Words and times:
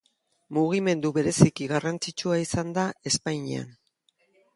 Mugimendu 0.57 1.11
bereziki 1.17 1.67
garrantzitsua 1.71 2.39
izan 2.45 2.73
da 2.79 2.87
Espainian. 3.13 3.69